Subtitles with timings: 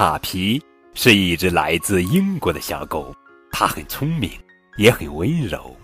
[0.00, 0.58] 卡皮
[0.94, 3.14] 是一只来自英国的小狗，
[3.52, 4.30] 它很聪明，
[4.78, 5.76] 也很温柔。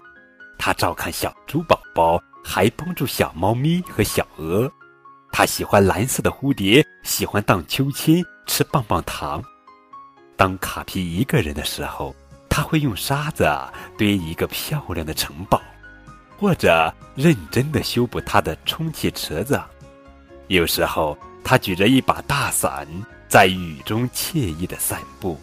[0.58, 4.72] 它照看小猪宝宝，还帮助小猫咪和小鹅。
[5.30, 9.44] 它喜欢蓝色的蝴蝶，喜欢荡秋千，吃棒棒糖。
[10.34, 12.16] 当卡皮一个人的时候，
[12.48, 13.46] 他会用沙子
[13.98, 15.60] 堆一个漂亮的城堡，
[16.38, 19.60] 或者认真的修补他的充气池子。
[20.46, 21.14] 有时候，
[21.44, 22.88] 他举着一把大伞，
[23.28, 25.38] 在雨中惬意的散步。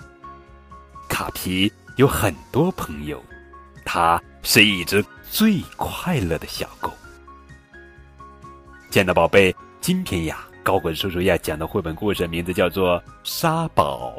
[1.10, 3.22] 卡皮有很多朋友，
[3.86, 6.92] 它是一只最快乐的小狗。
[8.90, 14.14] 亲爱的宝贝，今天呀，高滚叔叔要讲的绘本故事名字叫做《沙堡》。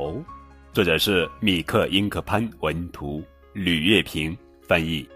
[0.72, 3.22] 作者是米克·英克潘文图，
[3.52, 4.36] 吕月平
[4.68, 5.08] 翻译。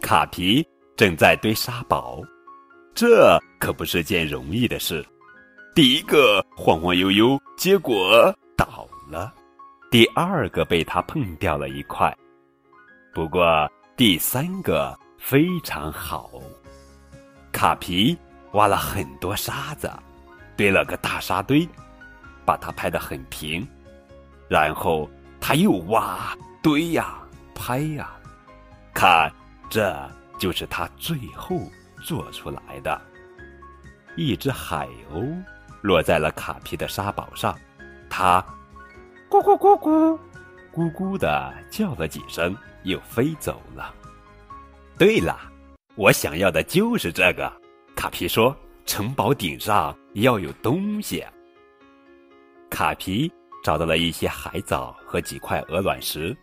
[0.00, 0.66] 卡皮
[0.96, 2.22] 正在堆沙堡，
[2.94, 5.04] 这可不是件容易的事。
[5.74, 9.30] 第一个晃晃悠悠，结果倒了；
[9.90, 12.14] 第二个被他碰掉了一块。
[13.14, 16.30] 不过第三个非常好。
[17.52, 18.16] 卡皮
[18.52, 19.90] 挖了很多沙子，
[20.56, 21.68] 堆了个大沙堆。
[22.42, 23.64] 把它拍得很平，
[24.48, 25.08] 然后
[25.40, 27.20] 他又挖、堆呀、
[27.54, 28.10] 拍呀，
[28.92, 29.32] 看，
[29.68, 29.94] 这
[30.36, 31.60] 就是他最后
[32.02, 33.00] 做出来的。
[34.16, 35.40] 一只海鸥
[35.82, 37.58] 落在了卡皮的沙堡上，
[38.08, 38.44] 它
[39.28, 40.18] 咕咕咕咕
[40.74, 43.94] 咕咕的叫了几声，又飞走了。
[44.98, 45.38] 对了，
[45.96, 47.50] 我想要的就是这个。
[47.96, 51.24] 卡皮说：“城堡顶上要有东西。”
[52.70, 53.30] 卡皮
[53.62, 56.36] 找到了一些海藻和几块鹅卵石，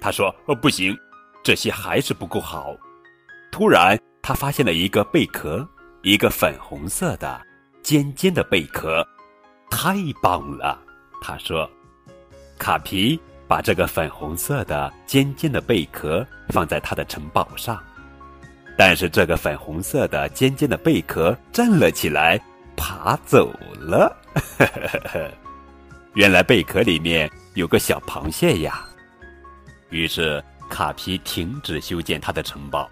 [0.00, 0.96] 他说：“哦，不行，
[1.42, 2.76] 这些还是不够好。”
[3.52, 5.66] 突然，他发现了一个贝壳，
[6.02, 7.40] 一个粉红色的、
[7.82, 9.06] 尖尖的贝壳，
[9.68, 10.80] 太棒了！
[11.20, 11.68] 他说
[12.56, 17.82] ：“卡皮把这个粉红色的、尖尖的贝壳放在他的城堡上，
[18.78, 22.40] 但是这个粉红色的、尖尖的贝壳站了起来，
[22.76, 24.16] 爬走了。
[26.14, 28.84] ”。原来贝壳里面有个小螃蟹呀，
[29.90, 32.88] 于是卡皮停止修建他的城堡，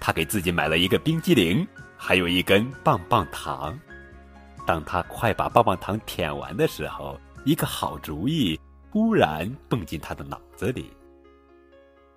[0.00, 1.64] 他给自己买了一个冰激凌，
[1.96, 3.78] 还有一根棒棒糖。
[4.66, 8.58] 当他快把棒棒糖舔完的时候，一个好主意
[8.90, 10.90] 忽然蹦进他的脑子里。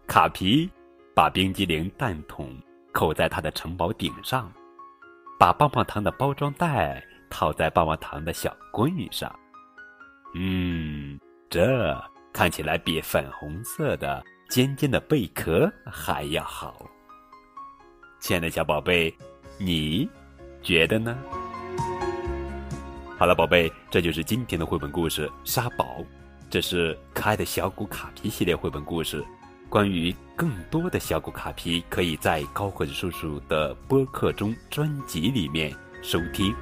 [0.08, 0.70] 卡皮
[1.14, 2.58] 把冰激凌蛋筒
[2.94, 4.52] 扣在他的城堡顶上，
[5.38, 9.34] 把棒棒糖的包装袋套在棒棒糖的小棍上。
[10.36, 11.20] 嗯，
[11.50, 12.00] 这
[12.32, 16.86] 看起来比粉红色的尖尖的贝壳还要好。
[18.20, 19.14] 亲爱的小宝贝，
[19.58, 20.10] 你
[20.62, 21.18] 觉得呢？
[23.20, 25.98] 好了，宝贝，这就是今天的绘本故事《沙宝》，
[26.52, 29.26] 这是可爱的小狗卡皮系列绘本故事。
[29.70, 36.54] 关于更多的小狗卡皮，可以在高个子叔叔的播客中专辑里面收听。